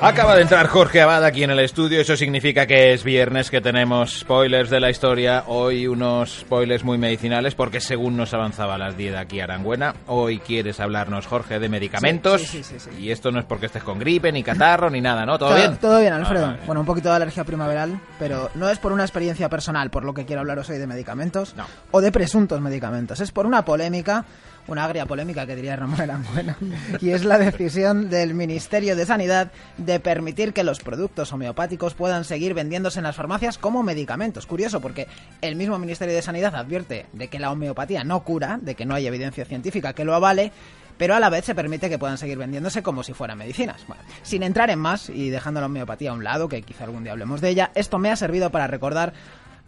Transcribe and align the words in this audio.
Acaba 0.00 0.36
de 0.36 0.42
entrar 0.42 0.68
Jorge 0.68 1.00
Abad 1.02 1.24
aquí 1.24 1.42
en 1.42 1.50
el 1.50 1.58
estudio, 1.58 2.00
eso 2.00 2.16
significa 2.16 2.66
que 2.68 2.92
es 2.92 3.02
viernes, 3.02 3.50
que 3.50 3.60
tenemos 3.60 4.20
spoilers 4.20 4.70
de 4.70 4.78
la 4.78 4.90
historia, 4.90 5.42
hoy 5.48 5.88
unos 5.88 6.38
spoilers 6.40 6.84
muy 6.84 6.98
medicinales, 6.98 7.56
porque 7.56 7.80
según 7.80 8.16
nos 8.16 8.32
avanzaba 8.32 8.78
las 8.78 8.96
10 8.96 9.16
aquí 9.16 9.40
Arangüena, 9.40 9.94
hoy 10.06 10.38
quieres 10.38 10.78
hablarnos, 10.78 11.26
Jorge, 11.26 11.58
de 11.58 11.68
medicamentos, 11.68 12.42
Sí, 12.42 12.62
sí, 12.62 12.76
sí, 12.78 12.90
y 12.96 13.10
esto 13.10 13.32
no 13.32 13.40
es 13.40 13.44
porque 13.44 13.66
estés 13.66 13.82
con 13.82 13.98
gripe, 13.98 14.30
ni 14.30 14.44
catarro, 14.44 14.88
ni 14.88 15.00
nada, 15.00 15.26
¿no? 15.26 15.36
¿Todo, 15.36 15.56
bien? 15.56 15.76
Todo 15.78 15.98
bien, 15.98 16.12
Alfredo. 16.12 16.44
Ah, 16.46 16.50
vale. 16.52 16.62
Bueno, 16.66 16.80
un 16.82 16.86
poquito 16.86 17.08
de 17.08 17.16
alergia 17.16 17.42
primaveral, 17.42 18.00
pero 18.20 18.50
no 18.54 18.70
es 18.70 18.78
por 18.78 18.92
una 18.92 19.02
experiencia 19.02 19.48
personal, 19.48 19.90
por 19.90 20.04
lo 20.04 20.14
que 20.14 20.24
quiero 20.24 20.40
hablaros 20.42 20.70
hoy 20.70 20.78
de 20.78 20.86
medicamentos 20.86 21.56
No. 21.56 21.66
o 21.90 22.00
de 22.00 22.12
presuntos 22.12 22.60
medicamentos. 22.60 23.18
Es 23.18 23.32
por 23.32 23.46
una 23.46 23.64
polémica, 23.64 24.24
una 24.68 24.84
agria 24.84 25.06
polémica 25.06 25.46
que 25.46 25.56
diría 25.56 25.76
Ramón 25.76 26.00
Aranguena, 26.00 26.56
y 27.00 27.10
es 27.10 27.24
la 27.24 27.38
decisión 27.38 28.08
del 28.08 28.34
Ministerio 28.34 28.94
de 28.94 29.06
Sanidad 29.06 29.50
de 29.78 29.98
permitir 29.98 30.52
que 30.52 30.62
los 30.62 30.80
productos 30.80 31.32
homeopáticos 31.32 31.94
puedan 31.94 32.24
seguir 32.24 32.54
vendiéndose 32.54 33.00
en 33.00 33.04
las 33.04 33.16
farmacias 33.16 33.58
como 33.58 33.82
medicamentos. 33.82 34.46
Curioso, 34.46 34.80
porque 34.80 35.08
el 35.40 35.56
mismo 35.56 35.78
Ministerio 35.78 36.14
de 36.14 36.22
Sanidad 36.22 36.54
advierte 36.54 37.06
de 37.12 37.28
que 37.28 37.38
la 37.38 37.50
homeopatía 37.50 38.04
no 38.04 38.22
cura, 38.22 38.58
de 38.60 38.74
que 38.74 38.86
no 38.86 38.94
hay 38.94 39.06
evidencia 39.06 39.44
científica 39.44 39.94
que 39.94 40.04
lo 40.04 40.14
avale, 40.14 40.52
pero 40.98 41.14
a 41.14 41.20
la 41.20 41.30
vez 41.30 41.44
se 41.44 41.54
permite 41.54 41.88
que 41.88 41.98
puedan 41.98 42.18
seguir 42.18 42.36
vendiéndose 42.36 42.82
como 42.82 43.02
si 43.02 43.14
fueran 43.14 43.38
medicinas. 43.38 43.86
Bueno, 43.86 44.02
sin 44.22 44.42
entrar 44.42 44.68
en 44.68 44.80
más 44.80 45.08
y 45.08 45.30
dejando 45.30 45.60
la 45.60 45.66
homeopatía 45.66 46.10
a 46.10 46.14
un 46.14 46.24
lado, 46.24 46.48
que 46.48 46.60
quizá 46.62 46.84
algún 46.84 47.04
día 47.04 47.12
hablemos 47.12 47.40
de 47.40 47.50
ella, 47.50 47.70
esto 47.74 47.98
me 47.98 48.10
ha 48.10 48.16
servido 48.16 48.50
para 48.50 48.66
recordar 48.66 49.14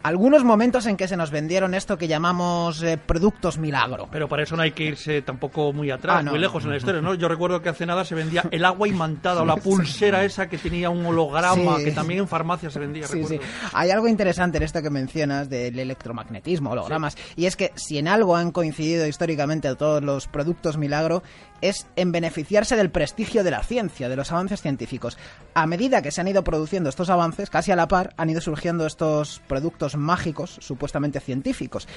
algunos 0.03 0.43
momentos 0.43 0.85
en 0.85 0.97
que 0.97 1.07
se 1.07 1.17
nos 1.17 1.31
vendieron 1.31 1.73
esto 1.73 1.97
que 1.97 2.07
llamamos 2.07 2.81
eh, 2.83 2.97
productos 2.97 3.57
milagro. 3.57 4.07
Pero 4.11 4.27
para 4.27 4.43
eso 4.43 4.55
no 4.55 4.63
hay 4.63 4.71
que 4.71 4.83
irse 4.83 5.21
tampoco 5.21 5.73
muy 5.73 5.91
atrás, 5.91 6.17
Ah, 6.19 6.23
no. 6.23 6.31
muy 6.31 6.39
lejos 6.39 6.63
en 6.63 6.71
la 6.71 6.77
historia, 6.77 7.01
¿no? 7.01 7.13
Yo 7.13 7.27
recuerdo 7.27 7.61
que 7.61 7.69
hace 7.69 7.85
nada 7.85 8.03
se 8.05 8.15
vendía 8.15 8.43
el 8.51 8.65
agua 8.65 8.87
imantada 8.87 9.41
o 9.41 9.45
la 9.45 9.55
pulsera 9.57 10.23
esa 10.23 10.47
que 10.49 10.57
tenía 10.57 10.89
un 10.89 11.05
holograma, 11.05 11.77
Sí. 11.77 11.85
que 11.85 11.91
también 11.91 12.19
en 12.21 12.27
farmacia 12.27 12.69
se 12.69 12.79
vendía, 12.79 13.07
Sí, 13.07 13.23
sí. 13.25 13.39
Hay 13.73 13.91
algo 13.91 14.07
interesante 14.07 14.57
en 14.57 14.63
esto 14.63 14.81
que 14.81 14.89
mencionas 14.89 15.49
del 15.49 15.77
electromagnetismo, 15.79 16.71
hologramas, 16.71 17.17
y 17.35 17.45
es 17.45 17.55
que 17.55 17.71
si 17.75 17.97
en 17.97 18.07
algo 18.07 18.35
han 18.35 18.51
coincidido 18.51 19.07
históricamente 19.07 19.73
todos 19.75 20.03
los 20.03 20.27
productos 20.27 20.77
milagro, 20.77 21.23
es 21.61 21.85
en 21.95 22.11
beneficiarse 22.11 22.75
del 22.75 22.89
prestigio 22.89 23.43
de 23.43 23.51
la 23.51 23.61
ciencia, 23.61 24.09
de 24.09 24.15
los 24.15 24.31
avances 24.31 24.61
científicos. 24.63 25.17
A 25.53 25.67
medida 25.67 26.01
que 26.01 26.09
se 26.09 26.19
han 26.19 26.27
ido 26.27 26.43
produciendo 26.43 26.89
estos 26.89 27.11
avances, 27.11 27.51
casi 27.51 27.71
a 27.71 27.75
la 27.75 27.87
par, 27.87 28.13
han 28.17 28.31
ido 28.31 28.41
surgiendo 28.41 28.87
estos 28.87 29.41
productos 29.47 29.90
mágicos, 29.97 30.57
supuestamente 30.59 31.19
científicos. 31.19 31.87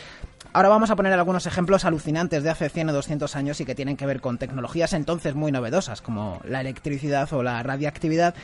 Ahora 0.52 0.68
vamos 0.68 0.90
a 0.90 0.96
poner 0.96 1.12
algunos 1.12 1.46
ejemplos 1.46 1.84
alucinantes 1.84 2.42
de 2.42 2.50
hace 2.50 2.68
100 2.68 2.90
o 2.90 2.92
200 2.92 3.36
años 3.36 3.60
y 3.60 3.64
que 3.64 3.74
tienen 3.74 3.96
que 3.96 4.06
ver 4.06 4.20
con 4.20 4.38
tecnologías 4.38 4.92
entonces 4.92 5.34
muy 5.34 5.52
novedosas, 5.52 6.00
como 6.00 6.40
la 6.44 6.60
electricidad 6.60 7.32
o 7.32 7.42
la 7.42 7.62
radiactividad, 7.62 8.34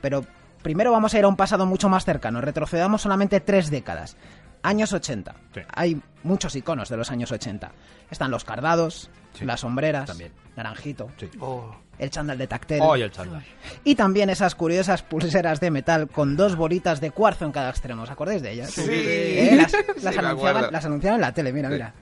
pero 0.00 0.24
primero 0.62 0.92
vamos 0.92 1.14
a 1.14 1.18
ir 1.18 1.24
a 1.24 1.28
un 1.28 1.36
pasado 1.36 1.66
mucho 1.66 1.88
más 1.88 2.04
cercano. 2.04 2.40
Retrocedamos 2.40 3.02
solamente 3.02 3.40
tres 3.40 3.70
décadas. 3.70 4.16
Años 4.62 4.92
80. 4.92 5.34
Sí. 5.54 5.60
Hay 5.74 6.00
muchos 6.22 6.54
iconos 6.56 6.88
de 6.88 6.96
los 6.96 7.10
años 7.10 7.32
80. 7.32 7.72
Están 8.10 8.30
los 8.30 8.44
cardados, 8.44 9.10
Sí. 9.34 9.44
las 9.44 9.60
sombreras, 9.60 10.06
También. 10.06 10.32
naranjito, 10.56 11.08
Sí. 11.18 11.30
Oh, 11.40 11.74
el 11.98 12.10
chándal 12.10 12.36
de 12.38 12.46
tactel. 12.46 12.80
Hoy 12.82 13.02
el 13.02 13.10
chándal. 13.10 13.44
Y 13.84 13.94
también 13.94 14.28
esas 14.30 14.54
curiosas 14.54 15.02
pulseras 15.02 15.60
de 15.60 15.70
metal 15.70 16.08
con 16.08 16.36
dos 16.36 16.56
bolitas 16.56 17.00
de 17.00 17.10
cuarzo 17.10 17.44
en 17.44 17.52
cada 17.52 17.70
extremo. 17.70 18.02
¿Os 18.02 18.10
acordáis 18.10 18.42
de 18.42 18.52
ellas? 18.52 18.70
Sí. 18.70 18.82
Eh, 18.88 19.50
las, 19.56 19.72
las 19.72 20.16
anunciaban, 20.18 20.26
acuerdo. 20.26 20.70
las 20.70 20.84
anunciaban 20.84 21.16
en 21.16 21.20
la 21.22 21.32
tele, 21.32 21.52
mira, 21.52 21.68
Sí. 21.68 21.74
mira. 21.74 21.94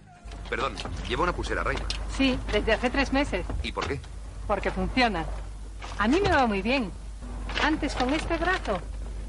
Perdón, 0.49 0.72
lleva 1.09 1.25
una 1.25 1.33
pulsera 1.34 1.62
Raima. 1.62 1.83
Sí, 2.16 2.38
desde 2.50 2.72
hace 2.72 2.88
tres 2.91 3.12
meses, 3.12 3.44
¿Y 3.62 3.71
por 3.72 3.87
qué? 3.87 4.00
porque 4.47 4.71
funciona. 4.71 5.25
A 5.99 6.09
mí 6.09 6.19
me 6.22 6.31
va 6.31 6.47
muy 6.47 6.62
bien. 6.62 6.91
Antes 7.62 7.94
con 7.94 8.12
este 8.15 8.37
brazo 8.38 8.81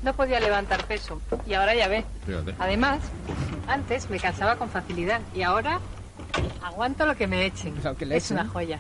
no 0.04 0.14
podía 0.14 0.40
levantar 0.40 0.84
peso 0.86 1.22
y 1.46 1.54
ahora 1.54 1.76
ya 1.76 1.88
ve. 1.88 2.06
Fíjate. 2.26 2.56
Además, 2.60 3.00
antes 3.68 4.10
me 4.10 4.20
cansaba 4.20 4.56
con 4.56 4.70
facilidad 4.70 5.22
y 5.36 5.42
ahora 5.44 5.80
aguanto 6.64 7.06
lo 7.06 7.16
que 7.16 7.28
me 7.28 7.46
echen. 7.46 7.74
Lo 7.84 7.96
que 7.96 8.06
le 8.06 8.18
es 8.18 8.26
echen. 8.26 8.40
una 8.40 8.50
joya. 8.50 8.80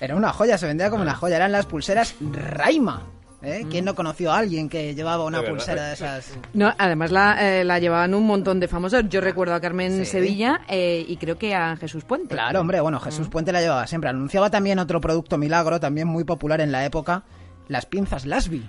Era 0.00 0.16
una 0.16 0.32
joya, 0.32 0.58
se 0.58 0.66
vendía 0.66 0.90
como 0.90 1.02
una 1.02 1.14
joya. 1.14 1.36
Eran 1.36 1.52
las 1.52 1.66
pulseras 1.66 2.14
Raima. 2.20 3.02
¿eh? 3.42 3.64
¿Quién 3.70 3.84
no 3.84 3.94
conoció 3.94 4.32
a 4.32 4.38
alguien 4.38 4.68
que 4.68 4.94
llevaba 4.94 5.24
una 5.24 5.40
De 5.40 5.48
pulsera 5.50 5.86
de 5.88 5.94
esas? 5.94 6.32
No, 6.52 6.72
además 6.78 7.10
la, 7.12 7.36
eh, 7.60 7.64
la 7.64 7.78
llevaban 7.78 8.12
un 8.14 8.26
montón 8.26 8.60
de 8.60 8.68
famosos. 8.68 9.04
Yo 9.08 9.20
recuerdo 9.20 9.54
a 9.54 9.60
Carmen 9.60 9.98
Sí. 9.98 10.04
Sevilla 10.06 10.60
eh, 10.68 11.04
y 11.06 11.16
creo 11.16 11.38
que 11.38 11.54
a 11.54 11.76
Jesús 11.76 12.04
Puente. 12.04 12.34
Claro, 12.34 12.60
hombre, 12.60 12.80
bueno, 12.80 12.98
Jesús 13.00 13.28
Puente 13.28 13.52
la 13.52 13.60
llevaba 13.60 13.86
siempre. 13.86 14.10
Anunciaba 14.10 14.50
también 14.50 14.78
otro 14.80 15.00
producto 15.00 15.38
milagro, 15.38 15.78
también 15.80 16.08
muy 16.08 16.24
popular 16.24 16.60
en 16.60 16.72
la 16.72 16.84
época, 16.84 17.22
las 17.68 17.86
pinzas 17.86 18.26
Lasby. 18.26 18.68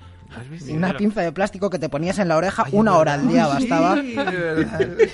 Una 0.69 0.95
pinza 0.97 1.21
de 1.21 1.31
plástico 1.31 1.69
que 1.69 1.79
te 1.79 1.89
ponías 1.89 2.19
en 2.19 2.27
la 2.27 2.37
oreja 2.37 2.65
una 2.71 2.97
hora 2.97 3.13
al 3.13 3.27
día 3.27 3.47
bastaba. 3.47 3.95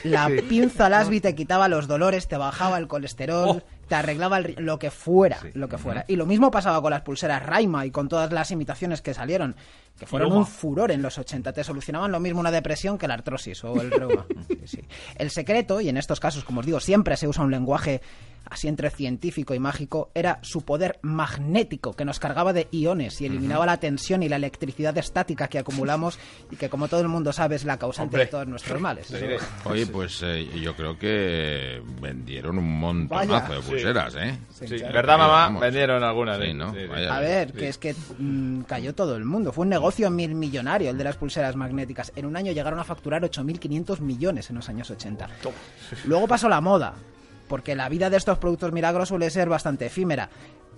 La 0.03 0.29
pinza 0.47 0.89
Lasby 0.89 1.21
te 1.21 1.35
quitaba 1.35 1.67
los 1.67 1.87
dolores, 1.87 2.27
te 2.27 2.37
bajaba 2.37 2.77
el 2.77 2.87
colesterol, 2.87 3.63
te 3.89 3.95
arreglaba 3.95 4.37
el 4.37 4.55
lo 4.59 4.77
que 4.79 4.91
fuera, 4.91 5.39
lo 5.55 5.67
que 5.67 5.77
fuera. 5.77 6.05
Y 6.07 6.15
lo 6.15 6.25
mismo 6.27 6.51
pasaba 6.51 6.81
con 6.81 6.91
las 6.91 7.01
pulseras 7.01 7.43
Raima 7.43 7.85
y 7.87 7.91
con 7.91 8.07
todas 8.07 8.31
las 8.31 8.51
imitaciones 8.51 9.01
que 9.01 9.15
salieron, 9.15 9.55
que 9.97 10.05
fueron 10.05 10.31
un 10.31 10.45
furor 10.45 10.91
en 10.91 11.01
los 11.01 11.17
80. 11.17 11.51
Te 11.51 11.63
solucionaban 11.63 12.11
lo 12.11 12.19
mismo 12.19 12.39
una 12.39 12.51
depresión 12.51 12.97
que 12.99 13.07
la 13.07 13.15
artrosis 13.15 13.63
o 13.63 13.81
el 13.81 13.91
reuma. 13.91 14.25
Sí, 14.47 14.59
sí. 14.65 14.79
El 15.15 15.31
secreto, 15.31 15.81
y 15.81 15.89
en 15.89 15.97
estos 15.97 16.19
casos, 16.19 16.43
como 16.43 16.59
os 16.59 16.65
digo, 16.65 16.79
siempre 16.79 17.17
se 17.17 17.27
usa 17.27 17.43
un 17.43 17.51
lenguaje 17.51 18.01
así 18.45 18.67
entre 18.67 18.89
científico 18.89 19.53
y 19.53 19.59
mágico, 19.59 20.11
era 20.15 20.39
su 20.41 20.63
poder 20.63 20.99
magnético 21.01 21.93
que 21.93 22.05
nos 22.05 22.19
cargaba 22.19 22.51
de 22.53 22.67
iones 22.71 23.21
y 23.21 23.25
eliminaba 23.25 23.65
la 23.65 23.79
tensión 23.79 24.23
y 24.23 24.29
la 24.29 24.37
electricidad 24.37 24.97
estática 24.97 25.47
que 25.47 25.59
acumulamos 25.59 26.17
y 26.49 26.55
que, 26.55 26.69
como 26.69 26.87
todo 26.87 27.01
el 27.01 27.07
mundo 27.07 27.31
sabe, 27.31 27.55
es 27.55 27.65
la 27.65 27.77
causante 27.77 28.15
Hombre. 28.15 28.25
de 28.25 28.31
todos 28.31 28.47
nuestros 28.47 28.81
males. 28.81 29.13
Oye, 29.65 29.85
pues 29.87 30.21
eh, 30.23 30.47
yo 30.59 30.75
creo 30.75 30.97
que 30.97 31.81
vendieron 32.01 32.57
un 32.57 32.79
montonazo 32.79 33.29
Vaya. 33.29 33.55
de 33.55 33.61
pulseras, 33.83 34.15
¿eh? 34.15 34.37
Sí. 34.51 34.77
¿verdad, 34.91 35.17
mamá? 35.17 35.33
Vamos. 35.33 35.61
Vendieron 35.61 36.03
algunas. 36.03 36.37
Sí, 36.39 36.45
¿eh? 36.45 36.53
¿no? 36.53 36.73
Sí, 36.73 36.79
sí. 36.81 36.87
Vaya. 36.87 37.15
A 37.15 37.19
ver, 37.19 37.51
Sí. 37.51 37.57
que 37.57 37.67
es 37.69 37.77
que 37.77 37.95
mm, 38.17 38.61
cayó 38.61 38.93
todo 38.93 39.15
el 39.15 39.25
mundo. 39.25 39.51
Fue 39.51 39.63
un 39.63 39.69
negocio 39.69 40.09
mil 40.09 40.35
millonario 40.35 40.89
el 40.89 40.97
de 40.97 41.03
las 41.03 41.15
pulseras 41.15 41.55
magnéticas. 41.55 42.11
En 42.15 42.25
un 42.25 42.35
año 42.35 42.51
llegaron 42.51 42.79
a 42.79 42.83
facturar 42.83 43.21
8.500 43.23 43.99
millones 44.01 44.49
en 44.49 44.55
los 44.57 44.69
años 44.69 44.89
80. 44.89 45.27
Luego 46.05 46.27
pasó 46.27 46.49
la 46.49 46.61
moda, 46.61 46.93
porque 47.47 47.75
la 47.75 47.89
vida 47.89 48.09
de 48.09 48.17
estos 48.17 48.37
productos 48.37 48.71
milagros 48.71 49.09
suele 49.09 49.29
ser 49.29 49.49
bastante 49.49 49.85
efímera. 49.87 50.29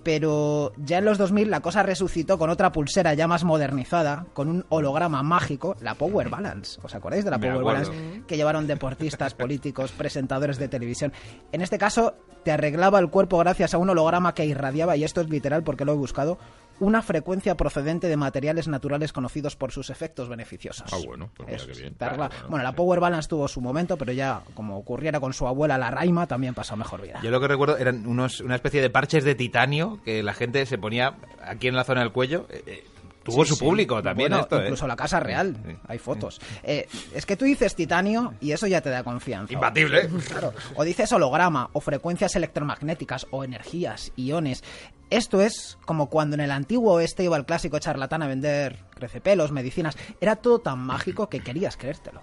Pero 0.02 0.72
ya 0.76 0.98
en 0.98 1.04
los 1.04 1.18
2000 1.18 1.50
la 1.50 1.60
cosa 1.60 1.82
resucitó 1.82 2.38
con 2.38 2.50
otra 2.50 2.72
pulsera 2.72 3.14
ya 3.14 3.28
más 3.28 3.44
modernizada, 3.44 4.26
con 4.34 4.48
un 4.48 4.64
holograma 4.68 5.22
mágico, 5.22 5.76
la 5.80 5.94
Power 5.94 6.28
Balance. 6.28 6.80
¿Os 6.82 6.94
acordáis 6.94 7.24
de 7.24 7.30
la 7.30 7.38
Me 7.38 7.48
Power 7.48 7.60
acuerdo. 7.60 7.90
Balance? 7.90 8.22
Que 8.26 8.36
llevaron 8.36 8.66
deportistas, 8.66 9.34
políticos, 9.34 9.92
presentadores 9.92 10.58
de 10.58 10.68
televisión. 10.68 11.12
En 11.52 11.60
este 11.60 11.78
caso, 11.78 12.14
te 12.42 12.50
arreglaba 12.50 12.98
el 12.98 13.10
cuerpo 13.10 13.38
gracias 13.38 13.74
a 13.74 13.78
un 13.78 13.90
holograma 13.90 14.34
que 14.34 14.44
irradiaba, 14.44 14.96
y 14.96 15.04
esto 15.04 15.20
es 15.20 15.28
literal 15.28 15.62
porque 15.62 15.84
lo 15.84 15.92
he 15.92 15.96
buscado, 15.96 16.38
una 16.82 17.00
frecuencia 17.00 17.56
procedente 17.56 18.08
de 18.08 18.16
materiales 18.16 18.66
naturales 18.66 19.12
conocidos 19.12 19.54
por 19.54 19.70
sus 19.70 19.88
efectos 19.88 20.28
beneficiosos. 20.28 20.92
Ah, 20.92 20.96
bueno, 21.06 21.30
pues 21.36 21.48
mira 21.48 21.72
qué 21.72 21.80
bien. 21.80 21.96
Bueno, 21.98 22.28
bueno, 22.48 22.64
la. 22.64 22.72
Power 22.72 22.98
Balance 22.98 23.28
tuvo 23.28 23.46
su 23.46 23.60
momento, 23.60 23.96
pero 23.96 24.12
ya, 24.12 24.42
como 24.54 24.76
ocurriera 24.76 25.20
con 25.20 25.32
su 25.32 25.46
abuela, 25.46 25.78
la 25.78 25.90
Raima, 25.92 26.26
también 26.26 26.54
pasó 26.54 26.76
mejor 26.76 27.00
vida. 27.02 27.20
Yo 27.22 27.30
lo 27.30 27.40
que 27.40 27.46
recuerdo 27.48 27.76
eran 27.78 28.06
unos, 28.06 28.40
una 28.40 28.56
especie 28.56 28.80
de 28.82 28.90
parches 28.90 29.22
de 29.24 29.34
titanio 29.36 30.00
que 30.04 30.22
la 30.24 30.34
gente 30.34 30.66
se 30.66 30.76
ponía 30.78 31.14
aquí 31.44 31.68
en 31.68 31.76
la 31.76 31.84
zona 31.84 32.00
del 32.00 32.10
cuello. 32.10 32.46
Eh, 32.50 32.62
eh, 32.66 32.84
tuvo 33.22 33.44
Sí, 33.44 33.50
su 33.50 33.54
sí. 33.56 33.64
público 33.64 34.02
también 34.02 34.30
Bueno, 34.30 34.42
esto, 34.42 34.58
¿eh? 34.58 34.62
Incluso 34.64 34.86
la 34.88 34.96
Casa 34.96 35.20
Real, 35.20 35.56
Sí. 35.64 35.76
hay 35.86 35.98
fotos. 35.98 36.40
Eh, 36.64 36.88
es 37.14 37.24
que 37.24 37.36
tú 37.36 37.44
dices 37.44 37.76
titanio 37.76 38.34
y 38.40 38.50
eso 38.50 38.66
ya 38.66 38.80
te 38.80 38.90
da 38.90 39.04
confianza. 39.04 39.52
Imbatible. 39.52 40.08
Claro. 40.28 40.52
O 40.74 40.82
dices 40.82 41.12
holograma, 41.12 41.70
o 41.72 41.80
frecuencias 41.80 42.34
electromagnéticas, 42.34 43.28
o 43.30 43.44
energías, 43.44 44.10
iones. 44.16 44.64
Esto 45.12 45.42
es 45.42 45.76
como 45.84 46.06
cuando 46.06 46.36
en 46.36 46.40
el 46.40 46.50
antiguo 46.50 46.94
oeste 46.94 47.22
iba 47.22 47.36
el 47.36 47.44
clásico 47.44 47.78
charlatán 47.78 48.22
a 48.22 48.26
vender 48.26 48.78
crecepelos, 48.94 49.52
medicinas. 49.52 49.94
Era 50.22 50.36
todo 50.36 50.60
tan 50.60 50.78
mágico 50.78 51.28
que 51.28 51.40
querías 51.40 51.76
creértelo. 51.76 52.22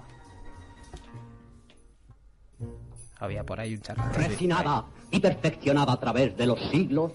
Había 3.19 3.43
por 3.43 3.59
ahí 3.59 3.75
un 3.75 3.81
charlatán. 3.81 4.15
refinada 4.15 4.85
y 5.11 5.19
perfeccionada 5.19 5.93
a 5.93 5.99
través 5.99 6.35
de 6.35 6.47
los 6.47 6.59
siglos, 6.71 7.11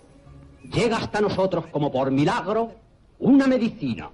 llega 0.62 0.98
hasta 0.98 1.20
nosotros 1.20 1.66
como 1.72 1.90
por 1.90 2.12
milagro 2.12 2.72
una 3.18 3.48
medicina, 3.48 4.08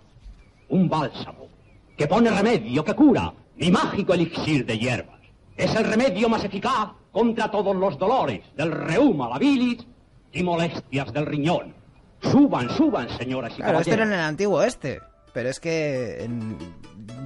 un 0.70 0.88
bálsamo, 0.88 1.46
que 1.94 2.06
pone 2.06 2.30
remedio, 2.30 2.82
que 2.82 2.94
cura, 2.94 3.34
mi 3.56 3.70
mágico 3.70 4.14
elixir 4.14 4.64
de 4.64 4.78
hierbas. 4.78 5.20
Es 5.58 5.74
el 5.74 5.84
remedio 5.84 6.26
más 6.30 6.42
eficaz 6.42 6.92
contra 7.12 7.50
todos 7.50 7.76
los 7.76 7.98
dolores, 7.98 8.40
del 8.56 8.72
reuma, 8.72 9.28
la 9.28 9.38
bilis 9.38 9.86
y 10.32 10.42
molestias 10.42 11.12
del 11.12 11.26
riñón. 11.26 11.74
Suban, 12.22 12.68
suban, 12.70 13.08
señoras 13.16 13.52
y 13.54 13.62
Claro, 13.62 13.80
esto 13.80 13.94
era 13.94 14.04
en 14.04 14.12
el 14.12 14.20
antiguo 14.20 14.58
oeste. 14.58 15.00
Pero 15.32 15.48
es 15.48 15.60
que 15.60 16.24
en- 16.24 16.58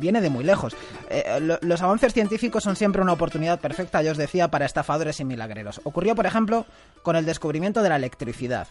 viene 0.01 0.21
de 0.21 0.31
muy 0.31 0.45
lejos. 0.45 0.75
Eh, 1.11 1.39
lo- 1.41 1.59
los 1.63 1.81
avances 1.83 2.13
científicos 2.13 2.65
son 2.65 2.77
siempre 2.77 3.01
una 3.03 3.13
oportunidad 3.13 3.61
perfecta, 3.61 4.03
yo 4.03 4.13
os 4.13 4.19
decía, 4.19 4.49
para 4.49 4.67
estafadores 4.67 5.21
y 5.21 5.25
milagreros. 5.25 5.81
Ocurrió, 5.85 6.15
por 6.15 6.27
ejemplo, 6.27 6.67
con 7.03 7.17
el 7.17 7.25
descubrimiento 7.25 7.83
de 7.83 7.89
la 7.91 7.97
electricidad. 7.97 8.67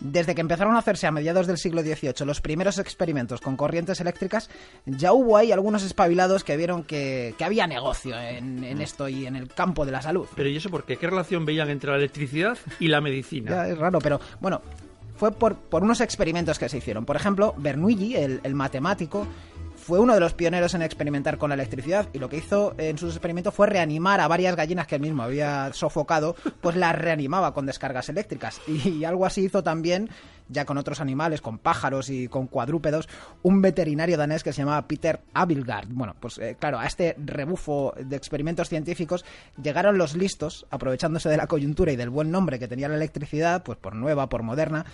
Desde 0.00 0.34
que 0.34 0.40
empezaron 0.40 0.76
a 0.76 0.78
hacerse 0.78 1.06
a 1.06 1.10
mediados 1.10 1.46
del 1.46 1.58
siglo 1.58 1.82
XVIII 1.82 2.24
los 2.26 2.40
primeros 2.40 2.78
experimentos 2.78 3.40
con 3.40 3.56
corrientes 3.56 4.00
eléctricas, 4.00 4.50
ya 4.86 5.12
hubo 5.12 5.36
ahí 5.36 5.52
algunos 5.52 5.82
espabilados 5.82 6.44
que 6.44 6.56
vieron 6.56 6.84
que, 6.84 7.34
que 7.38 7.44
había 7.44 7.66
negocio 7.66 8.18
en, 8.18 8.62
en 8.64 8.80
esto 8.80 9.08
y 9.08 9.26
en 9.26 9.36
el 9.36 9.48
campo 9.48 9.84
de 9.86 9.92
la 9.92 10.02
salud. 10.02 10.26
Pero 10.36 10.48
¿y 10.48 10.56
eso 10.56 10.70
por 10.70 10.84
qué? 10.84 10.96
¿Qué 10.96 11.06
relación 11.08 11.44
veían 11.44 11.70
entre 11.70 11.90
la 11.90 11.96
electricidad 11.96 12.56
y 12.78 12.88
la 12.88 13.00
medicina? 13.00 13.50
Ya, 13.50 13.68
es 13.68 13.78
raro, 13.78 13.98
pero 14.00 14.20
bueno, 14.40 14.60
fue 15.18 15.32
por, 15.32 15.56
por 15.56 15.82
unos 15.82 16.00
experimentos 16.00 16.58
que 16.58 16.68
se 16.68 16.78
hicieron. 16.78 17.04
Por 17.04 17.16
ejemplo, 17.16 17.54
Bernoulli, 17.58 18.14
el, 18.14 18.40
el 18.44 18.54
matemático, 18.54 19.26
fue 19.88 20.00
uno 20.00 20.12
de 20.12 20.20
los 20.20 20.34
pioneros 20.34 20.74
en 20.74 20.82
experimentar 20.82 21.38
con 21.38 21.48
la 21.48 21.54
electricidad 21.54 22.10
y 22.12 22.18
lo 22.18 22.28
que 22.28 22.36
hizo 22.36 22.74
en 22.76 22.98
sus 22.98 23.14
experimentos 23.14 23.54
fue 23.54 23.68
reanimar 23.68 24.20
a 24.20 24.28
varias 24.28 24.54
gallinas 24.54 24.86
que 24.86 24.96
él 24.96 25.00
mismo 25.00 25.22
había 25.22 25.72
sofocado, 25.72 26.36
pues 26.60 26.76
las 26.76 26.94
reanimaba 26.94 27.54
con 27.54 27.64
descargas 27.64 28.10
eléctricas. 28.10 28.60
Y, 28.68 29.04
algo 29.04 29.24
así 29.24 29.44
hizo 29.44 29.62
también, 29.62 30.10
ya 30.50 30.66
con 30.66 30.76
otros 30.76 31.00
animales, 31.00 31.40
con 31.40 31.56
pájaros 31.56 32.10
y 32.10 32.28
con 32.28 32.48
cuadrúpedos, 32.48 33.08
un 33.42 33.62
veterinario 33.62 34.18
danés 34.18 34.44
que 34.44 34.52
se 34.52 34.60
llamaba 34.60 34.86
Peter 34.86 35.20
Abilgard. 35.32 35.88
Bueno, 35.88 36.14
pues 36.20 36.36
eh, 36.36 36.58
claro, 36.60 36.78
a 36.78 36.86
este 36.86 37.16
rebufo 37.16 37.94
de 37.98 38.16
experimentos 38.16 38.68
científicos 38.68 39.24
llegaron 39.62 39.96
los 39.96 40.14
listos, 40.14 40.66
aprovechándose 40.68 41.30
de 41.30 41.38
la 41.38 41.46
coyuntura 41.46 41.92
y 41.92 41.96
del 41.96 42.10
buen 42.10 42.30
nombre 42.30 42.58
que 42.58 42.68
tenía 42.68 42.88
la 42.88 42.96
electricidad, 42.96 43.62
pues 43.62 43.78
por 43.78 43.94
nueva, 43.94 44.28
por 44.28 44.42
moderna, 44.42 44.84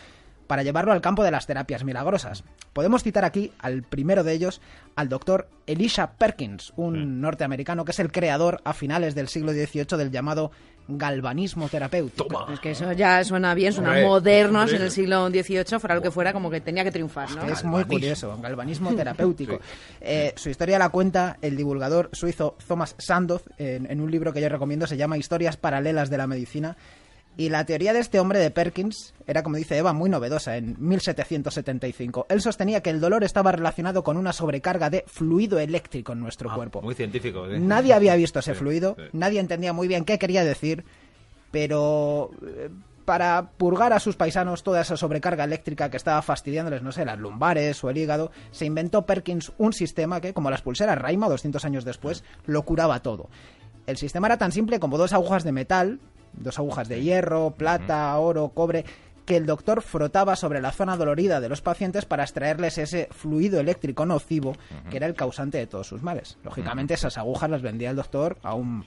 para 0.47 0.63
llevarlo 0.63 0.93
al 0.93 1.01
campo 1.01 1.23
de 1.25 1.31
las 1.31 1.47
terapias 1.47 1.85
milagrosas. 1.85 2.45
Podemos 2.73 3.03
citar 3.03 3.25
aquí 3.25 3.53
al 3.59 3.83
primero 3.83 4.25
de 4.25 4.33
ellos, 4.33 4.61
al 4.97 5.09
doctor 5.09 5.49
Elisha 5.67 6.13
Perkins, 6.13 6.73
un 6.77 7.21
norteamericano 7.21 7.85
que 7.85 7.93
es 7.93 7.99
el 8.01 8.13
creador 8.13 8.61
a 8.65 8.73
finales 8.73 9.15
del 9.15 9.29
siglo 9.29 9.53
XVIII 9.53 9.97
del 9.97 10.11
llamado 10.11 10.51
galvanismo 10.87 11.69
terapéutico. 11.69 12.47
Es 12.53 12.61
que 12.61 12.73
eso 12.73 12.93
ya 12.93 13.25
suena 13.25 13.55
bien, 13.55 13.73
suena 13.73 13.91
Hombre, 13.91 14.07
modernos 14.07 14.73
en 14.73 14.83
el 14.83 14.91
siglo 14.91 15.29
XVIII, 15.29 15.79
fuera 15.79 15.95
lo 15.95 16.03
que 16.03 16.11
fuera, 16.11 16.33
como 16.33 16.51
que 16.51 16.61
tenía 16.61 16.85
que 16.85 16.91
triunfar, 16.91 17.31
¿no? 17.31 17.45
Es 17.45 17.65
muy 17.65 17.85
curioso, 17.85 18.39
galvanismo 18.41 18.95
terapéutico. 18.95 19.61
Eh, 20.07 20.35
su 20.37 20.51
historia 20.51 20.79
la 20.79 20.91
cuenta 20.91 21.39
el 21.41 21.57
divulgador 21.57 22.11
suizo 22.13 22.57
Thomas 22.67 22.95
Sandoz 22.99 23.45
en, 23.57 23.91
en 23.91 24.01
un 24.01 24.11
libro 24.11 24.33
que 24.33 24.41
yo 24.41 24.49
recomiendo, 24.49 24.87
se 24.87 24.97
llama 24.97 25.17
Historias 25.17 25.57
paralelas 25.57 26.11
de 26.11 26.19
la 26.19 26.27
medicina. 26.27 26.77
Y 27.37 27.49
la 27.49 27.65
teoría 27.65 27.93
de 27.93 27.99
este 27.99 28.21
hombre 28.21 28.39
de 28.39 28.51
Perkins 28.53 29.13
era, 29.27 29.43
como 29.43 29.57
dice 29.57 29.77
Eva, 29.77 29.93
muy 29.93 30.09
novedosa 30.09 30.57
en 30.57 30.77
1775. 30.79 32.27
Él 32.29 32.41
sostenía 32.41 32.81
que 32.81 32.91
el 32.91 33.01
dolor 33.01 33.25
estaba 33.25 33.51
relacionado 33.53 34.05
con 34.05 34.17
una 34.17 34.33
sobrecarga 34.33 34.89
de 34.91 35.05
fluido 35.09 35.59
eléctrico 35.59 36.13
en 36.13 36.21
nuestro 36.21 36.51
Ah, 36.51 36.55
cuerpo. 36.55 36.81
Muy 36.83 36.95
científico. 36.95 37.47
¿sí? 37.51 37.59
Nadie 37.59 37.93
había 37.95 38.15
visto 38.17 38.39
ese 38.39 38.53
Sí, 38.55 38.59
fluido, 38.61 38.95
sí. 38.97 39.05
nadie 39.13 39.41
entendía 39.41 39.73
muy 39.73 39.89
bien 39.89 40.05
qué 40.05 40.19
quería 40.19 40.45
decir, 40.45 40.85
pero 41.51 42.31
eh, 42.47 42.71
para 43.05 43.51
purgar 43.57 43.93
a 43.93 44.01
sus 44.01 44.17
paisanos 44.17 44.63
toda 44.63 44.81
esa 44.81 44.97
sobrecarga 44.97 45.45
eléctrica 45.45 45.91
que 45.91 45.97
estaba 45.97 46.23
fastidiándoles, 46.23 46.83
no 46.83 46.93
sé, 46.93 47.05
las 47.05 47.19
lumbares 47.19 47.83
o 47.85 47.91
el 47.91 47.99
hígado, 47.99 48.31
se 48.51 48.65
inventó 48.65 49.07
Perkins 49.07 49.53
un 49.59 49.73
sistema 49.73 50.21
que, 50.21 50.33
como 50.33 50.51
las 50.51 50.63
pulseras 50.63 50.99
Raima 50.99 51.29
200 51.29 51.65
años 51.65 51.85
después, 51.85 52.25
lo 52.47 52.63
curaba 52.63 53.01
todo. 53.01 53.29
El 53.87 53.97
sistema 53.99 54.29
era 54.29 54.39
tan 54.39 54.53
simple 54.53 54.81
como 54.81 54.97
dos 54.97 55.13
agujas 55.13 55.45
de 55.45 55.53
metal, 55.53 56.01
dos 56.37 56.59
agujas 56.59 56.89
de 56.89 57.03
hierro, 57.03 57.53
plata, 57.57 58.17
oro, 58.19 58.49
cobre, 58.49 58.85
que 59.25 59.37
el 59.37 59.47
doctor 59.47 59.81
frotaba 59.81 60.37
sobre 60.37 60.61
la 60.61 60.71
zona 60.71 60.97
dolorida 60.99 61.41
de 61.41 61.49
los 61.49 61.63
pacientes 61.63 62.05
para 62.05 62.25
extraerles 62.25 62.77
ese 62.79 63.09
fluido 63.11 63.59
eléctrico 63.59 64.05
nocivo 64.05 64.55
que 64.91 64.99
era 64.99 65.07
el 65.07 65.15
causante 65.15 65.57
de 65.59 65.67
todos 65.67 65.87
sus 65.87 66.03
males. 66.03 66.37
Lógicamente 66.45 66.95
esas 66.95 67.17
agujas 67.17 67.49
las 67.49 67.63
vendía 67.63 67.89
el 67.91 67.97
doctor 67.97 68.37
a 68.43 68.55
un 68.55 68.85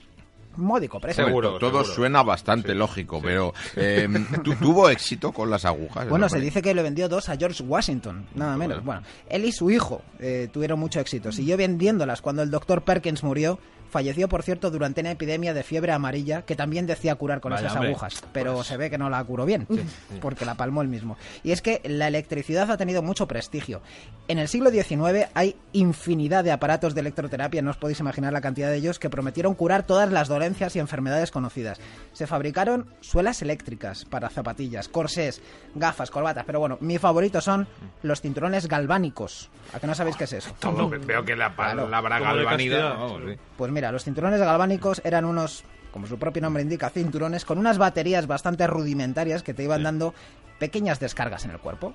módico 0.56 0.98
precio. 1.00 1.24
Seguro. 1.24 1.58
Todo 1.58 1.84
suena 1.84 2.22
bastante 2.24 2.74
lógico, 2.74 3.20
pero 3.22 3.52
eh, 3.76 4.08
¿tu- 4.42 4.54
¿tuvo 4.56 4.88
éxito 4.90 5.30
con 5.32 5.50
las 5.50 5.64
agujas? 5.64 6.08
Bueno, 6.08 6.28
se 6.28 6.40
dice 6.40 6.62
que 6.62 6.74
le 6.74 6.82
vendió 6.82 7.08
dos 7.08 7.28
a 7.28 7.36
George 7.36 7.62
Washington, 7.62 8.26
nada 8.34 8.56
menos. 8.56 8.84
Bueno, 8.84 9.02
él 9.28 9.44
y 9.44 9.52
su 9.52 9.70
hijo 9.70 10.02
eh, 10.18 10.48
tuvieron 10.52 10.78
mucho 10.80 10.98
éxito. 11.00 11.30
Siguió 11.32 11.56
vendiéndolas 11.56 12.20
cuando 12.22 12.42
el 12.42 12.50
doctor 12.50 12.82
Perkins 12.82 13.22
murió. 13.22 13.58
Falleció, 13.90 14.28
por 14.28 14.42
cierto, 14.42 14.70
durante 14.70 15.00
una 15.00 15.12
epidemia 15.12 15.54
de 15.54 15.62
fiebre 15.62 15.92
amarilla 15.92 16.42
que 16.42 16.56
también 16.56 16.86
decía 16.86 17.14
curar 17.14 17.40
con 17.40 17.50
Vaya, 17.52 17.66
esas 17.66 17.76
hombre. 17.76 17.90
agujas, 17.90 18.22
pero 18.32 18.62
se 18.64 18.76
ve 18.76 18.90
que 18.90 18.98
no 18.98 19.08
la 19.08 19.22
curó 19.24 19.46
bien, 19.46 19.66
porque 20.20 20.44
la 20.44 20.54
palmó 20.56 20.82
él 20.82 20.88
mismo. 20.88 21.16
Y 21.42 21.52
es 21.52 21.62
que 21.62 21.80
la 21.84 22.08
electricidad 22.08 22.70
ha 22.70 22.76
tenido 22.76 23.02
mucho 23.02 23.26
prestigio. 23.26 23.80
En 24.28 24.38
el 24.38 24.48
siglo 24.48 24.70
XIX 24.70 25.28
hay 25.34 25.56
infinidad 25.72 26.44
de 26.44 26.52
aparatos 26.52 26.94
de 26.94 27.00
electroterapia, 27.00 27.62
no 27.62 27.70
os 27.70 27.76
podéis 27.78 28.00
imaginar 28.00 28.32
la 28.32 28.40
cantidad 28.40 28.68
de 28.68 28.76
ellos, 28.76 28.98
que 28.98 29.08
prometieron 29.08 29.54
curar 29.54 29.84
todas 29.84 30.10
las 30.12 30.28
dolencias 30.28 30.76
y 30.76 30.80
enfermedades 30.80 31.30
conocidas. 31.30 31.80
Se 32.12 32.26
fabricaron 32.26 32.86
suelas 33.00 33.40
eléctricas 33.42 34.04
para 34.04 34.28
zapatillas, 34.28 34.88
corsés, 34.88 35.40
gafas, 35.74 36.10
corbatas, 36.10 36.44
pero 36.44 36.60
bueno, 36.60 36.76
mi 36.80 36.98
favorito 36.98 37.40
son 37.40 37.66
los 38.02 38.20
cinturones 38.20 38.68
galvánicos. 38.68 39.48
¿A 39.72 39.80
que 39.80 39.86
no 39.86 39.94
sabéis 39.94 40.16
qué 40.16 40.24
es 40.24 40.32
eso? 40.34 40.54
Todo, 40.58 40.88
veo 41.06 41.24
que 41.24 41.36
la 41.36 41.54
palabra 41.54 42.18
de 42.18 42.24
galvanidad. 42.24 42.90
vamos, 42.98 43.22
sí. 43.26 43.36
Pues 43.56 43.72
mira, 43.78 43.92
los 43.92 44.02
cinturones 44.02 44.40
galvánicos 44.40 45.00
eran 45.04 45.24
unos, 45.24 45.62
como 45.92 46.08
su 46.08 46.18
propio 46.18 46.42
nombre 46.42 46.64
indica, 46.64 46.90
cinturones 46.90 47.44
con 47.44 47.58
unas 47.58 47.78
baterías 47.78 48.26
bastante 48.26 48.66
rudimentarias 48.66 49.44
que 49.44 49.54
te 49.54 49.62
iban 49.62 49.84
dando 49.84 50.14
pequeñas 50.58 50.98
descargas 50.98 51.44
en 51.44 51.52
el 51.52 51.58
cuerpo 51.60 51.94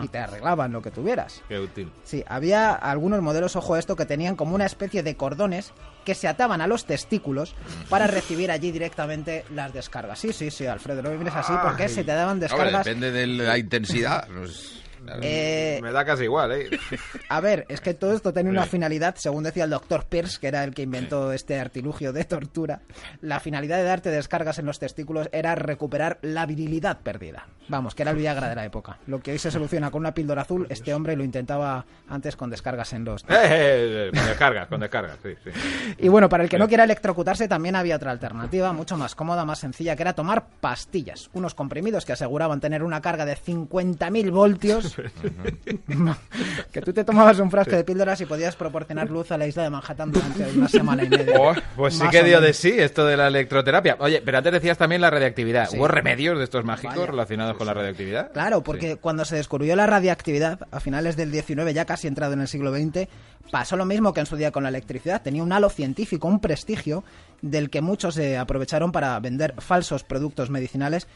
y 0.00 0.06
te 0.06 0.18
arreglaban 0.18 0.70
lo 0.70 0.80
que 0.80 0.92
tuvieras. 0.92 1.42
Qué 1.48 1.58
útil. 1.58 1.90
Sí, 2.04 2.22
había 2.28 2.72
algunos 2.72 3.20
modelos, 3.20 3.56
ojo 3.56 3.74
a 3.74 3.80
esto, 3.80 3.96
que 3.96 4.06
tenían 4.06 4.36
como 4.36 4.54
una 4.54 4.64
especie 4.64 5.02
de 5.02 5.16
cordones 5.16 5.72
que 6.04 6.14
se 6.14 6.28
ataban 6.28 6.60
a 6.60 6.68
los 6.68 6.84
testículos 6.84 7.56
para 7.88 8.06
recibir 8.06 8.52
allí 8.52 8.70
directamente 8.70 9.44
las 9.52 9.72
descargas. 9.72 10.20
Sí, 10.20 10.32
sí, 10.32 10.52
sí, 10.52 10.66
Alfredo, 10.66 11.02
no 11.02 11.10
me 11.10 11.18
mires 11.18 11.34
así 11.34 11.52
porque 11.64 11.88
se 11.88 12.04
te 12.04 12.12
daban 12.12 12.38
descargas. 12.38 12.84
depende 12.84 13.10
de 13.10 13.26
la 13.26 13.58
intensidad. 13.58 14.28
pues, 14.28 14.84
Eh, 15.22 15.78
Me 15.82 15.92
da 15.92 16.04
casi 16.04 16.24
igual, 16.24 16.52
¿eh? 16.52 16.70
A 17.28 17.40
ver, 17.40 17.66
es 17.68 17.80
que 17.80 17.94
todo 17.94 18.12
esto 18.14 18.32
tenía 18.32 18.50
una 18.50 18.66
finalidad, 18.66 19.14
según 19.16 19.44
decía 19.44 19.64
el 19.64 19.70
doctor 19.70 20.06
Pierce, 20.06 20.38
que 20.40 20.48
era 20.48 20.64
el 20.64 20.74
que 20.74 20.82
inventó 20.82 21.32
este 21.32 21.58
artilugio 21.58 22.12
de 22.12 22.24
tortura. 22.24 22.82
La 23.20 23.40
finalidad 23.40 23.78
de 23.78 23.84
darte 23.84 24.10
descargas 24.10 24.58
en 24.58 24.66
los 24.66 24.78
testículos 24.78 25.28
era 25.32 25.54
recuperar 25.54 26.18
la 26.22 26.46
virilidad 26.46 26.98
perdida. 27.00 27.46
Vamos, 27.68 27.94
que 27.94 28.02
era 28.02 28.12
el 28.12 28.16
Viagra 28.16 28.48
de 28.48 28.54
la 28.54 28.64
época. 28.64 28.98
Lo 29.06 29.20
que 29.20 29.32
hoy 29.32 29.38
se 29.38 29.50
soluciona 29.50 29.90
con 29.90 30.00
una 30.00 30.14
píldora 30.14 30.42
azul, 30.42 30.66
este 30.70 30.94
hombre 30.94 31.16
lo 31.16 31.24
intentaba 31.24 31.84
antes 32.08 32.34
con 32.36 32.50
descargas 32.50 32.92
en 32.92 33.04
los... 33.04 33.24
Eh, 33.28 33.36
eh, 33.40 34.08
eh, 34.08 34.10
con 34.14 34.26
descargas, 34.26 34.68
con 34.68 34.80
descargas, 34.80 35.18
sí, 35.22 35.30
sí. 35.44 35.50
Y 35.98 36.08
bueno, 36.08 36.28
para 36.28 36.42
el 36.42 36.48
que 36.48 36.58
no 36.58 36.68
quiera 36.68 36.84
electrocutarse 36.84 37.46
también 37.48 37.76
había 37.76 37.96
otra 37.96 38.10
alternativa, 38.10 38.72
mucho 38.72 38.96
más 38.96 39.14
cómoda, 39.14 39.44
más 39.44 39.60
sencilla, 39.60 39.96
que 39.96 40.02
era 40.02 40.12
tomar 40.12 40.46
pastillas. 40.60 41.30
Unos 41.32 41.54
comprimidos 41.54 42.04
que 42.04 42.12
aseguraban 42.12 42.60
tener 42.60 42.82
una 42.82 43.00
carga 43.00 43.24
de 43.24 43.36
50.000 43.36 44.30
voltios. 44.30 44.96
que 46.72 46.80
tú 46.82 46.92
te 46.92 47.04
tomabas 47.04 47.38
un 47.38 47.50
frasco 47.50 47.76
de 47.76 47.84
píldoras 47.84 48.20
y 48.20 48.26
podías 48.26 48.56
proporcionar 48.56 49.10
luz 49.10 49.30
a 49.32 49.38
la 49.38 49.46
isla 49.46 49.62
de 49.62 49.70
Manhattan 49.70 50.12
durante 50.12 50.50
una 50.56 50.68
semana 50.68 51.04
y 51.04 51.08
media. 51.08 51.34
Oh, 51.38 51.54
pues 51.76 51.94
sí 51.94 52.04
que 52.10 52.22
dio 52.22 52.40
de 52.40 52.52
sí 52.52 52.74
esto 52.76 53.06
de 53.06 53.16
la 53.16 53.28
electroterapia. 53.28 53.96
Oye, 54.00 54.22
pero 54.24 54.38
antes 54.38 54.52
decías 54.52 54.78
también 54.78 55.00
la 55.00 55.10
radiactividad. 55.10 55.68
Sí. 55.68 55.78
¿Hubo 55.78 55.88
remedios 55.88 56.38
de 56.38 56.44
estos 56.44 56.64
mágicos 56.64 56.96
Vaya. 56.96 57.10
relacionados 57.10 57.56
con 57.56 57.66
la 57.66 57.74
radioactividad? 57.74 58.32
Claro, 58.32 58.62
porque 58.62 58.96
cuando 58.96 59.24
se 59.24 59.36
descubrió 59.36 59.76
la 59.76 59.86
radiactividad, 59.86 60.60
a 60.70 60.80
finales 60.80 61.16
del 61.16 61.30
19, 61.30 61.74
ya 61.74 61.84
casi 61.84 62.08
entrado 62.08 62.32
en 62.32 62.40
el 62.40 62.48
siglo 62.48 62.72
XX, 62.74 63.08
pasó 63.50 63.76
lo 63.76 63.84
mismo 63.84 64.12
que 64.12 64.20
en 64.20 64.26
su 64.26 64.36
día 64.36 64.50
con 64.50 64.62
la 64.62 64.68
electricidad. 64.68 65.22
Tenía 65.22 65.42
un 65.42 65.52
halo 65.52 65.70
científico, 65.70 66.28
un 66.28 66.40
prestigio, 66.40 67.04
del 67.42 67.70
que 67.70 67.80
muchos 67.80 68.14
se 68.14 68.36
aprovecharon 68.36 68.92
para 68.92 69.18
vender 69.20 69.54
falsos 69.58 70.04
productos 70.04 70.50
medicinales, 70.50 71.06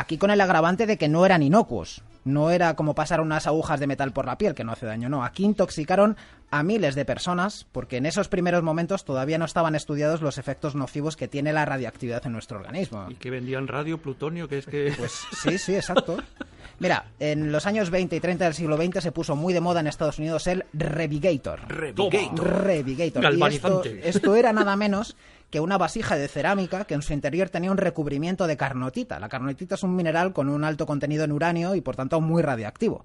aquí 0.00 0.18
con 0.18 0.30
el 0.30 0.40
agravante 0.40 0.86
de 0.86 0.96
que 0.96 1.08
no 1.08 1.24
eran 1.24 1.42
inocuos. 1.42 2.02
No 2.24 2.50
era 2.50 2.74
como 2.74 2.94
pasar 2.94 3.20
unas 3.20 3.46
agujas 3.46 3.80
de 3.80 3.86
metal 3.86 4.12
por 4.12 4.26
la 4.26 4.36
piel, 4.36 4.54
que 4.54 4.64
no 4.64 4.72
hace 4.72 4.84
daño, 4.84 5.08
no. 5.08 5.24
Aquí 5.24 5.44
intoxicaron 5.44 6.16
a 6.50 6.62
miles 6.62 6.94
de 6.94 7.04
personas, 7.06 7.66
porque 7.72 7.96
en 7.96 8.04
esos 8.04 8.28
primeros 8.28 8.62
momentos 8.62 9.04
todavía 9.04 9.38
no 9.38 9.46
estaban 9.46 9.74
estudiados 9.74 10.20
los 10.20 10.36
efectos 10.36 10.74
nocivos 10.74 11.16
que 11.16 11.28
tiene 11.28 11.52
la 11.52 11.64
radiactividad 11.64 12.26
en 12.26 12.32
nuestro 12.32 12.58
organismo. 12.58 13.06
Y 13.08 13.14
que 13.14 13.30
vendían 13.30 13.68
radio, 13.68 13.98
plutonio, 13.98 14.48
que 14.48 14.58
es 14.58 14.66
que... 14.66 14.92
Pues 14.98 15.12
sí, 15.32 15.56
sí, 15.56 15.74
exacto. 15.74 16.18
Mira, 16.78 17.06
en 17.20 17.52
los 17.52 17.66
años 17.66 17.90
20 17.90 18.16
y 18.16 18.20
30 18.20 18.44
del 18.44 18.54
siglo 18.54 18.76
XX 18.76 19.02
se 19.02 19.12
puso 19.12 19.36
muy 19.36 19.54
de 19.54 19.60
moda 19.60 19.80
en 19.80 19.86
Estados 19.86 20.18
Unidos 20.18 20.46
el 20.46 20.64
Revigator. 20.72 21.60
Revigator. 21.68 22.64
Revigator. 22.64 23.34
Y 23.34 24.00
esto 24.02 24.34
era 24.34 24.52
nada 24.52 24.76
menos 24.76 25.16
que 25.50 25.60
una 25.60 25.78
vasija 25.78 26.16
de 26.16 26.28
cerámica 26.28 26.84
que 26.84 26.94
en 26.94 27.02
su 27.02 27.12
interior 27.12 27.50
tenía 27.50 27.70
un 27.70 27.76
recubrimiento 27.76 28.46
de 28.46 28.56
carnotita. 28.56 29.18
La 29.18 29.28
carnotita 29.28 29.74
es 29.74 29.82
un 29.82 29.96
mineral 29.96 30.32
con 30.32 30.48
un 30.48 30.64
alto 30.64 30.86
contenido 30.86 31.24
en 31.24 31.32
uranio 31.32 31.74
y 31.74 31.80
por 31.80 31.96
tanto 31.96 32.20
muy 32.20 32.42
radiactivo. 32.42 33.04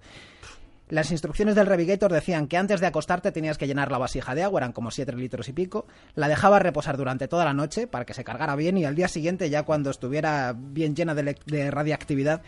Las 0.88 1.10
instrucciones 1.10 1.56
del 1.56 1.66
Revigator 1.66 2.14
decían 2.14 2.48
que 2.48 2.58
antes 2.58 2.80
de 2.80 2.86
acostarte 2.86 3.32
tenías 3.32 3.58
que 3.58 3.66
llenar 3.66 3.92
la 3.92 3.98
vasija 3.98 4.36
de 4.36 4.44
agua, 4.44 4.60
eran 4.60 4.72
como 4.72 4.92
7 4.92 5.14
litros 5.14 5.50
y 5.50 5.54
pico, 5.54 5.88
la 6.14 6.28
dejabas 6.28 6.62
reposar 6.62 6.96
durante 6.96 7.28
toda 7.28 7.44
la 7.44 7.54
noche 7.54 7.88
para 7.88 8.06
que 8.06 8.14
se 8.14 8.24
cargara 8.24 8.56
bien 8.56 8.78
y 8.78 8.86
al 8.86 8.94
día 8.94 9.08
siguiente, 9.08 9.50
ya 9.50 9.64
cuando 9.64 9.90
estuviera 9.90 10.54
bien 10.56 10.96
llena 10.96 11.16
de, 11.16 11.38
de 11.48 11.72
radiactividad, 11.72 12.44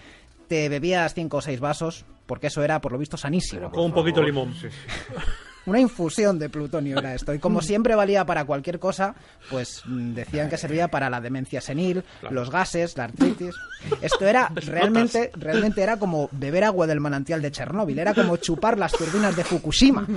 te 0.47 0.69
bebías 0.69 1.15
5 1.15 1.37
o 1.37 1.41
6 1.41 1.59
vasos 1.59 2.05
porque 2.27 2.47
eso 2.47 2.61
era, 2.61 2.79
por 2.79 2.91
lo 2.91 2.99
visto, 2.99 3.17
sanísimo. 3.17 3.71
Con 3.71 3.85
un 3.85 3.93
poquito 3.93 4.19
de 4.19 4.27
limón. 4.27 4.53
Una 5.67 5.79
infusión 5.79 6.39
de 6.39 6.49
plutonio 6.49 6.97
era 6.97 7.13
esto. 7.13 7.33
Y 7.33 7.39
como 7.39 7.61
siempre 7.61 7.93
valía 7.95 8.25
para 8.25 8.45
cualquier 8.45 8.79
cosa, 8.79 9.13
pues 9.51 9.83
mm, 9.85 10.13
decían 10.13 10.49
que 10.49 10.57
servía 10.57 10.87
para 10.87 11.09
la 11.09 11.21
demencia 11.21 11.61
senil, 11.61 12.03
los 12.31 12.49
gases, 12.49 12.97
la 12.97 13.03
artritis. 13.03 13.53
Esto 14.01 14.25
era 14.25 14.49
realmente, 14.55 15.31
realmente 15.35 15.83
era 15.83 15.97
como 15.97 16.29
beber 16.31 16.63
agua 16.63 16.87
del 16.87 16.99
manantial 16.99 17.41
de 17.41 17.51
Chernóbil. 17.51 17.99
Era 17.99 18.13
como 18.13 18.37
chupar 18.37 18.77
las 18.79 18.93
turbinas 18.93 19.35
de 19.35 19.43
Fukushima. 19.43 20.07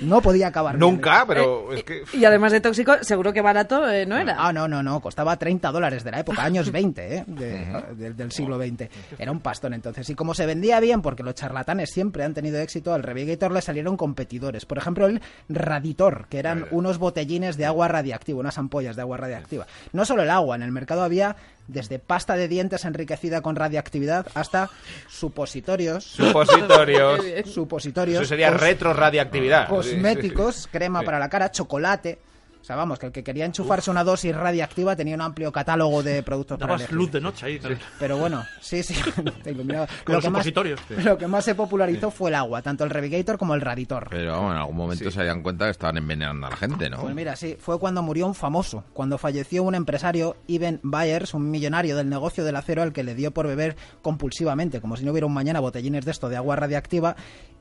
No 0.00 0.22
podía 0.22 0.48
acabar. 0.48 0.76
bien. 0.78 0.88
Nunca, 0.90 1.24
pero 1.26 1.72
es 1.72 1.84
que... 1.84 2.04
Y 2.14 2.24
además 2.24 2.52
de 2.52 2.60
tóxico, 2.60 2.94
seguro 3.02 3.32
que 3.32 3.40
barato 3.42 3.88
eh, 3.90 4.06
no 4.06 4.16
era. 4.16 4.36
Ah, 4.38 4.52
no, 4.52 4.66
no, 4.68 4.82
no, 4.82 5.00
costaba 5.00 5.36
30 5.36 5.70
dólares 5.72 6.04
de 6.04 6.10
la 6.10 6.20
época, 6.20 6.42
años 6.42 6.70
20, 6.72 7.16
¿eh? 7.16 7.24
de- 7.26 7.82
del- 7.96 8.16
del 8.16 8.32
siglo 8.32 8.58
XX. 8.58 8.88
Era 9.18 9.32
un 9.32 9.40
pastón 9.40 9.74
entonces. 9.74 10.08
Y 10.08 10.14
como 10.14 10.34
se 10.34 10.46
vendía 10.46 10.78
bien, 10.80 11.02
porque 11.02 11.22
los 11.22 11.34
charlatanes 11.34 11.90
siempre 11.90 12.24
han 12.24 12.32
tenido 12.34 12.58
éxito, 12.60 12.94
al 12.94 13.02
Revigator 13.02 13.50
le 13.52 13.60
salieron 13.60 13.96
competidores. 13.96 14.64
Por 14.66 14.78
ejemplo, 14.84 15.06
el 15.06 15.20
Raditor, 15.48 16.26
que 16.28 16.38
eran 16.38 16.66
unos 16.70 16.98
botellines 16.98 17.56
de 17.56 17.66
agua 17.66 17.88
radiactiva, 17.88 18.38
unas 18.40 18.58
ampollas 18.58 18.94
de 18.96 19.02
agua 19.02 19.16
radiactiva. 19.16 19.66
No 19.92 20.04
solo 20.04 20.22
el 20.22 20.30
agua, 20.30 20.54
en 20.56 20.62
el 20.62 20.70
mercado 20.72 21.02
había 21.02 21.36
desde 21.66 21.98
pasta 21.98 22.36
de 22.36 22.46
dientes 22.46 22.84
enriquecida 22.84 23.40
con 23.40 23.56
radiactividad 23.56 24.26
hasta 24.34 24.68
supositorios. 25.08 26.04
Supositorios. 26.04 27.20
Supositorios. 27.52 28.20
Eso 28.20 28.28
sería 28.28 28.50
cos- 28.52 28.60
retroradiactividad. 28.60 29.68
cosméticos, 29.68 30.68
crema 30.70 31.00
Sí. 31.00 31.06
para 31.06 31.18
la 31.18 31.28
cara, 31.28 31.50
chocolate. 31.50 32.18
O 32.64 32.66
sea, 32.66 32.76
vamos, 32.76 32.98
que 32.98 33.04
el 33.04 33.12
que 33.12 33.22
quería 33.22 33.44
enchufarse 33.44 33.90
una 33.90 34.02
dosis 34.02 34.34
radiactiva 34.34 34.96
tenía 34.96 35.14
un 35.14 35.20
amplio 35.20 35.52
catálogo 35.52 36.02
de 36.02 36.22
productos 36.22 36.56
para 36.56 36.68
Dabas 36.68 36.80
elegir. 36.80 36.96
luz 36.96 37.12
de 37.12 37.20
noche 37.20 37.44
ahí. 37.44 37.60
Pero 37.98 38.16
bueno, 38.16 38.42
sí, 38.62 38.82
sí, 38.82 38.94
te 39.42 39.50
iluminaba. 39.50 39.86
Con 39.86 39.94
Lo 40.06 40.12
los 40.14 40.24
que, 40.24 40.30
más, 40.30 40.44
supositorios. 40.46 40.80
lo 41.04 41.18
que 41.18 41.26
más 41.26 41.44
se 41.44 41.54
popularizó 41.54 42.10
fue 42.10 42.30
el 42.30 42.36
agua, 42.36 42.62
tanto 42.62 42.82
el 42.84 42.88
Revigator 42.88 43.36
como 43.36 43.54
el 43.54 43.60
Raditor. 43.60 44.06
Pero 44.08 44.32
vamos, 44.32 44.52
en 44.52 44.58
algún 44.60 44.76
momento 44.78 45.10
se 45.10 45.18
darían 45.18 45.42
cuenta 45.42 45.66
que 45.66 45.72
estaban 45.72 45.98
envenenando 45.98 46.46
a 46.46 46.50
la 46.50 46.56
gente, 46.56 46.88
¿no? 46.88 47.02
Pues 47.02 47.14
mira, 47.14 47.36
sí, 47.36 47.54
fue 47.60 47.78
cuando 47.78 48.00
murió 48.00 48.26
un 48.26 48.34
famoso, 48.34 48.82
cuando 48.94 49.18
falleció 49.18 49.62
un 49.62 49.74
empresario, 49.74 50.38
Ivan 50.46 50.80
Byers, 50.82 51.34
un 51.34 51.50
millonario 51.50 51.98
del 51.98 52.08
negocio 52.08 52.44
del 52.44 52.56
acero 52.56 52.80
al 52.80 52.94
que 52.94 53.04
le 53.04 53.14
dio 53.14 53.30
por 53.32 53.46
beber 53.46 53.76
compulsivamente, 54.00 54.80
como 54.80 54.96
si 54.96 55.04
no 55.04 55.10
hubiera 55.10 55.26
un 55.26 55.34
mañana 55.34 55.60
botellines 55.60 56.06
de 56.06 56.12
esto 56.12 56.30
de 56.30 56.38
agua 56.38 56.56
radiactiva, 56.56 57.14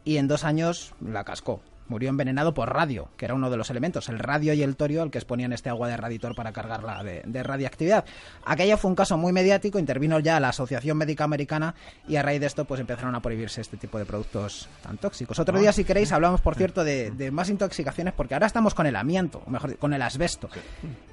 y 0.06 0.16
en 0.16 0.30
dos 0.30 0.46
años 0.46 0.94
la 1.02 1.26
cascó. 1.26 1.62
Murió 1.94 2.10
envenenado 2.10 2.56
por 2.56 2.74
radio, 2.74 3.10
que 3.18 3.26
era 3.26 3.36
uno 3.36 3.52
de 3.52 3.58
los 3.58 3.70
elementos, 3.70 4.10
el 4.10 4.18
radio 4.18 4.56
y 4.56 4.64
el 4.64 4.76
torio 4.76 5.04
al 5.04 5.12
que 5.12 5.20
exponían 5.20 5.54
este 5.54 5.70
agua 5.70 5.88
de 5.88 5.96
raditor 5.96 6.34
para 6.34 6.52
cargarla 6.52 7.04
de, 7.04 7.22
de 7.24 7.44
radiactividad. 7.44 8.04
Aquello 8.46 8.78
fue 8.78 8.90
un 8.90 8.96
caso 8.96 9.16
muy 9.16 9.32
mediático, 9.32 9.78
intervino 9.78 10.18
ya 10.18 10.40
la 10.40 10.50
Asociación 10.50 10.98
Médica 10.98 11.24
Americana 11.24 11.76
y 12.08 12.16
a 12.16 12.24
raíz 12.24 12.40
de 12.40 12.48
esto 12.48 12.66
pues 12.66 12.80
empezaron 12.80 13.14
a 13.14 13.22
prohibirse 13.22 13.62
este 13.62 13.78
tipo 13.78 14.00
de 14.00 14.06
productos 14.06 14.68
tan 14.82 14.98
tóxicos. 14.98 15.38
Otro 15.38 15.60
día, 15.60 15.72
si 15.72 15.84
queréis, 15.84 16.12
hablamos, 16.12 16.42
por 16.42 16.56
cierto, 16.56 16.84
de, 16.84 17.12
de 17.12 17.30
más 17.30 17.52
intoxicaciones, 17.52 18.16
porque 18.16 18.34
ahora 18.34 18.48
estamos 18.48 18.74
con 18.74 18.88
el 18.88 18.96
amianto, 18.96 19.44
o 19.46 19.52
mejor 19.52 19.70
dicho, 19.70 19.80
con 19.80 19.94
el 19.94 20.02
asbesto. 20.02 20.50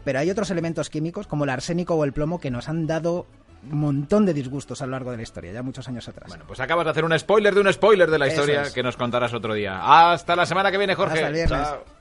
Pero 0.03 0.19
hay 0.19 0.31
otros 0.31 0.51
elementos 0.51 0.89
químicos, 0.89 1.27
como 1.27 1.45
el 1.45 1.51
arsénico 1.51 1.95
o 1.95 2.05
el 2.05 2.15
plomo, 2.15 2.41
que 2.41 2.51
nos 2.51 2.71
han 2.71 2.87
dado 2.87 3.27
montón 3.63 4.25
de 4.27 4.33
disgustos 4.35 4.81
a 4.83 4.87
lo 4.87 4.93
largo 4.93 5.11
de 5.11 5.19
la 5.19 5.23
historia, 5.23 5.53
ya 5.53 5.63
muchos 5.63 5.87
años 5.89 6.09
atrás. 6.09 6.29
Bueno, 6.29 6.45
pues 6.47 6.61
acabas 6.61 6.85
de 6.87 6.91
hacer 6.93 7.05
un 7.05 7.19
spoiler 7.19 7.55
de 7.55 7.61
un 7.61 7.73
spoiler 7.73 8.11
de 8.11 8.19
la 8.19 8.27
Eso 8.27 8.37
historia 8.37 8.63
es. 8.63 8.73
que 8.73 8.83
nos 8.83 8.97
contarás 8.97 9.33
otro 9.35 9.55
día. 9.55 10.11
Hasta 10.13 10.35
la 10.37 10.47
semana 10.47 10.71
que 10.71 10.79
viene, 10.79 10.95
Jorge. 10.95 11.15
Hasta 11.15 11.27
el 11.29 11.35
viernes. 11.35 11.69
Chao. 11.69 12.00